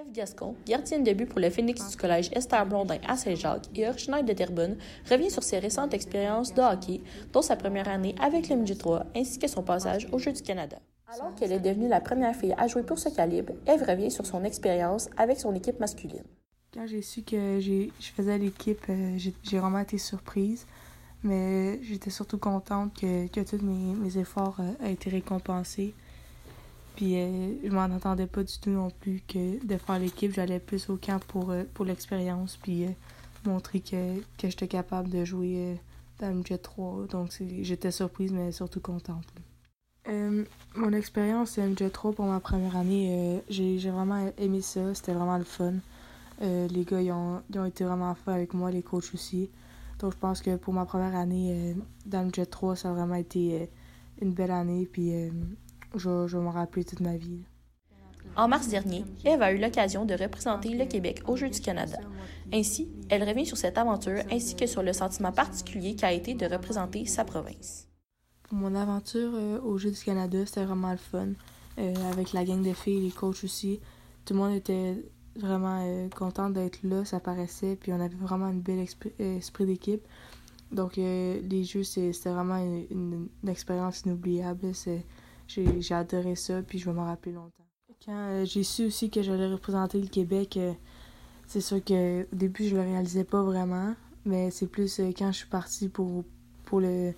Eve 0.00 0.12
Gascon, 0.12 0.54
gardienne 0.66 1.04
de 1.04 1.12
but 1.12 1.26
pour 1.26 1.40
le 1.40 1.50
Phoenix 1.50 1.90
du 1.90 1.96
collège 1.96 2.30
Esther 2.32 2.64
Blondin 2.64 2.98
à 3.06 3.16
Saint-Jacques 3.16 3.66
et 3.74 3.86
originaire 3.86 4.24
de 4.24 4.32
Terrebonne, 4.32 4.78
revient 5.10 5.30
sur 5.30 5.42
ses 5.42 5.58
récentes 5.58 5.92
expériences 5.92 6.54
de 6.54 6.62
hockey, 6.62 7.02
dont 7.32 7.42
sa 7.42 7.56
première 7.56 7.88
année 7.88 8.14
avec 8.18 8.48
le 8.48 8.56
Midget 8.56 8.76
3 8.76 9.04
ainsi 9.14 9.38
que 9.38 9.46
son 9.46 9.62
passage 9.62 10.08
aux 10.12 10.18
Jeux 10.18 10.32
du 10.32 10.42
Canada. 10.42 10.78
Alors 11.12 11.34
qu'elle 11.34 11.52
est 11.52 11.60
devenue 11.60 11.88
la 11.88 12.00
première 12.00 12.34
fille 12.34 12.54
à 12.56 12.66
jouer 12.66 12.82
pour 12.82 12.98
ce 12.98 13.10
calibre, 13.10 13.52
Eve 13.66 13.82
revient 13.86 14.10
sur 14.10 14.24
son 14.24 14.42
expérience 14.44 15.10
avec 15.18 15.38
son 15.38 15.54
équipe 15.54 15.80
masculine. 15.80 16.24
Quand 16.72 16.86
j'ai 16.86 17.02
su 17.02 17.22
que 17.22 17.60
je 17.60 17.90
faisais 18.16 18.38
l'équipe, 18.38 18.84
euh, 18.88 19.18
j'ai 19.18 19.58
vraiment 19.58 19.80
été 19.80 19.98
surprise, 19.98 20.66
mais 21.22 21.82
j'étais 21.82 22.10
surtout 22.10 22.38
contente 22.38 22.94
que, 22.98 23.26
que 23.26 23.40
tous 23.40 23.62
mes, 23.62 23.94
mes 23.96 24.16
efforts 24.16 24.56
euh, 24.60 24.86
aient 24.86 24.92
été 24.92 25.10
récompensés. 25.10 25.94
Puis 26.96 27.16
euh, 27.16 27.54
je 27.64 27.70
m'en 27.70 27.84
attendais 27.84 28.26
pas 28.26 28.42
du 28.42 28.58
tout 28.58 28.70
non 28.70 28.90
plus 28.90 29.22
que 29.26 29.64
de 29.64 29.76
faire 29.76 29.98
l'équipe. 29.98 30.32
J'allais 30.32 30.60
plus 30.60 30.90
au 30.90 30.96
camp 30.96 31.22
pour, 31.26 31.50
euh, 31.50 31.64
pour 31.74 31.84
l'expérience, 31.84 32.56
puis 32.56 32.84
euh, 32.84 32.90
montrer 33.44 33.80
que, 33.80 34.20
que 34.38 34.48
j'étais 34.48 34.68
capable 34.68 35.08
de 35.08 35.24
jouer 35.24 35.78
dans 36.18 36.30
le 36.30 36.44
Jet 36.44 36.58
3. 36.58 37.06
Donc 37.10 37.30
j'étais 37.62 37.90
surprise, 37.90 38.32
mais 38.32 38.52
surtout 38.52 38.80
contente. 38.80 39.24
mon 40.76 40.92
expérience 40.92 41.56
MJ 41.58 41.90
3 41.90 42.12
pour 42.12 42.26
ma 42.26 42.40
première 42.40 42.76
année, 42.76 43.42
j'ai 43.48 43.78
vraiment 43.90 44.30
aimé 44.36 44.60
ça. 44.60 44.94
C'était 44.94 45.14
vraiment 45.14 45.38
le 45.38 45.44
fun. 45.44 45.74
les 46.40 46.84
gars, 46.84 47.00
ils 47.00 47.12
ont, 47.12 47.40
ils 47.50 47.58
ont 47.58 47.64
été 47.64 47.84
vraiment 47.84 48.14
fins 48.14 48.34
avec 48.34 48.52
moi, 48.52 48.70
les 48.70 48.82
coachs 48.82 49.14
aussi. 49.14 49.48
Donc 50.00 50.12
je 50.12 50.18
pense 50.18 50.42
que 50.42 50.56
pour 50.56 50.74
ma 50.74 50.84
première 50.84 51.16
année 51.16 51.74
dans 52.04 52.26
le 52.26 52.30
Jet 52.32 52.46
3, 52.46 52.76
ça 52.76 52.90
a 52.90 52.92
vraiment 52.92 53.14
été 53.14 53.70
une 54.20 54.32
belle 54.32 54.50
année. 54.50 54.86
Puis 54.90 55.14
je, 55.94 56.36
m'en 56.36 56.50
rappeler 56.50 56.84
toute 56.84 57.00
ma 57.00 57.16
vie. 57.16 57.40
En 58.36 58.48
mars 58.48 58.68
dernier, 58.68 59.04
Eve 59.24 59.42
a 59.42 59.52
eu 59.52 59.58
l'occasion 59.58 60.04
de 60.04 60.14
représenter 60.14 60.70
le 60.70 60.86
Québec 60.86 61.22
aux 61.26 61.36
Jeux 61.36 61.50
du 61.50 61.60
Canada. 61.60 61.98
Ainsi, 62.52 62.88
elle 63.08 63.24
revient 63.24 63.46
sur 63.46 63.56
cette 63.56 63.78
aventure 63.78 64.22
ainsi 64.30 64.54
que 64.54 64.66
sur 64.66 64.82
le 64.82 64.92
sentiment 64.92 65.32
particulier 65.32 65.96
qu'a 65.96 66.12
été 66.12 66.34
de 66.34 66.46
représenter 66.46 67.06
sa 67.06 67.24
province. 67.24 67.88
Mon 68.52 68.74
aventure 68.74 69.32
euh, 69.34 69.60
aux 69.60 69.78
Jeux 69.78 69.90
du 69.90 70.00
Canada, 70.00 70.44
c'était 70.44 70.64
vraiment 70.64 70.90
le 70.90 70.96
fun. 70.96 71.28
Euh, 71.78 71.94
avec 72.10 72.32
la 72.32 72.44
gang 72.44 72.62
de 72.62 72.72
filles, 72.72 73.00
les 73.00 73.10
coachs 73.10 73.44
aussi. 73.44 73.80
Tout 74.24 74.34
le 74.34 74.40
monde 74.40 74.54
était 74.54 74.96
vraiment 75.36 75.80
euh, 75.86 76.08
content 76.08 76.50
d'être 76.50 76.80
là, 76.82 77.04
ça 77.04 77.20
paraissait. 77.20 77.76
Puis 77.76 77.92
on 77.92 78.00
avait 78.00 78.16
vraiment 78.16 78.46
un 78.46 78.54
bel 78.54 78.80
esprit, 78.80 79.66
d'équipe. 79.66 80.02
Donc 80.72 80.96
les 80.96 81.64
Jeux, 81.64 81.84
c'était 81.84 82.30
vraiment 82.30 82.56
une, 82.90 83.28
une 83.42 83.48
expérience 83.48 84.02
inoubliable. 84.02 84.74
C'est 84.74 85.04
j'ai 85.50 85.94
adoré 85.94 86.36
ça, 86.36 86.62
puis 86.62 86.78
je 86.78 86.86
vais 86.86 86.92
m'en 86.92 87.06
rappeler 87.06 87.32
longtemps. 87.32 87.64
Quand 88.04 88.12
euh, 88.12 88.44
j'ai 88.46 88.62
su 88.62 88.86
aussi 88.86 89.10
que 89.10 89.22
j'allais 89.22 89.48
représenter 89.48 90.00
le 90.00 90.06
Québec, 90.06 90.56
euh, 90.56 90.72
c'est 91.46 91.60
sûr 91.60 91.84
que 91.84 92.22
au 92.22 92.36
début, 92.36 92.66
je 92.66 92.74
le 92.74 92.82
réalisais 92.82 93.24
pas 93.24 93.42
vraiment, 93.42 93.94
mais 94.24 94.50
c'est 94.50 94.68
plus 94.68 95.00
euh, 95.00 95.12
quand 95.16 95.32
je 95.32 95.38
suis 95.38 95.48
partie 95.48 95.88
pour, 95.88 96.24
pour, 96.64 96.80
le, 96.80 97.12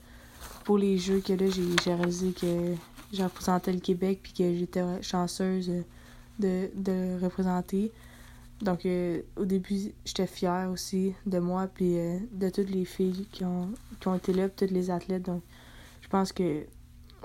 pour 0.64 0.78
les 0.78 0.98
Jeux 0.98 1.20
que 1.20 1.34
là, 1.34 1.46
j'ai 1.48 1.94
réalisé 1.94 2.32
que 2.32 2.74
j'ai 3.12 3.22
représenté 3.22 3.72
le 3.72 3.78
Québec, 3.78 4.20
puis 4.22 4.32
que 4.32 4.54
j'étais 4.54 4.82
chanceuse 5.02 5.70
de, 6.38 6.70
de 6.74 6.92
le 6.92 7.18
représenter. 7.22 7.92
Donc, 8.60 8.86
au 9.36 9.44
début, 9.44 9.92
j'étais 10.04 10.26
fière 10.26 10.70
aussi 10.70 11.14
de 11.26 11.38
moi, 11.38 11.66
puis 11.66 11.94
de 12.32 12.48
toutes 12.48 12.70
les 12.70 12.84
filles 12.84 13.26
qui 13.32 13.44
ont, 13.44 13.72
qui 14.00 14.08
ont 14.08 14.14
été 14.14 14.32
là, 14.32 14.48
puis 14.48 14.66
toutes 14.66 14.74
les 14.74 14.90
athlètes. 14.90 15.24
Donc, 15.24 15.42
je 16.00 16.08
pense 16.08 16.32
que 16.32 16.64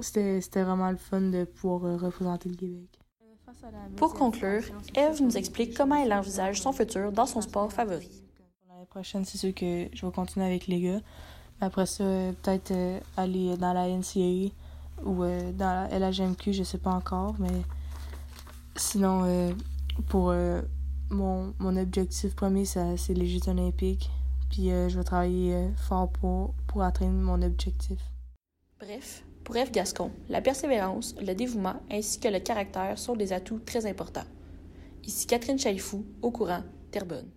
c'était 0.01 0.63
vraiment 0.63 0.91
le 0.91 0.97
fun 0.97 1.21
de 1.21 1.43
pouvoir 1.43 1.85
euh, 1.85 1.97
représenter 1.97 2.49
le 2.49 2.55
Québec. 2.55 2.99
Pour 3.95 4.13
conclure, 4.13 4.63
Eve 4.95 5.21
nous 5.21 5.35
explique 5.35 5.75
comment 5.75 5.95
elle 5.95 6.13
envisage 6.13 6.61
son 6.61 6.71
futur 6.71 7.11
dans 7.11 7.25
son 7.25 7.41
sport 7.41 7.71
favori. 7.71 8.23
L'année 8.69 8.85
prochaine, 8.85 9.25
c'est 9.25 9.37
sûr 9.37 9.53
que 9.53 9.87
je 9.91 10.05
vais 10.05 10.11
continuer 10.11 10.45
avec 10.45 10.67
les 10.67 10.81
gars. 10.81 11.01
Après 11.59 11.85
ça, 11.85 12.03
peut-être 12.43 12.71
euh, 12.71 12.99
aller 13.17 13.57
dans 13.57 13.73
la 13.73 13.87
NCAA 13.87 14.51
ou 15.03 15.23
euh, 15.23 15.51
dans 15.51 15.89
la 15.89 15.99
LHMQ, 16.11 16.53
je 16.53 16.63
sais 16.63 16.77
pas 16.77 16.91
encore. 16.91 17.35
Mais 17.39 17.63
sinon, 18.75 19.53
pour 20.07 20.33
mon, 21.09 21.53
mon 21.57 21.77
objectif 21.77 22.35
premier, 22.35 22.65
c'est 22.65 23.13
les 23.13 23.27
Jeux 23.27 23.49
olympiques. 23.49 24.09
Puis 24.49 24.69
je 24.69 24.97
vais 24.97 25.03
travailler 25.03 25.69
fort 25.75 26.09
pour, 26.09 26.53
pour 26.67 26.83
atteindre 26.83 27.19
mon 27.19 27.41
objectif. 27.41 27.99
Bref, 28.79 29.23
pour 29.47 29.55
F. 29.55 29.71
Gascon, 29.71 30.11
la 30.27 30.41
persévérance, 30.41 31.15
le 31.21 31.33
dévouement 31.33 31.77
ainsi 31.89 32.19
que 32.19 32.27
le 32.27 32.39
caractère 32.39 32.99
sont 32.99 33.15
des 33.15 33.31
atouts 33.31 33.59
très 33.59 33.85
importants. 33.85 34.27
Ici 35.05 35.25
Catherine 35.25 35.57
Chalifou, 35.57 36.03
au 36.21 36.31
courant, 36.31 36.63
Terrebonne. 36.91 37.29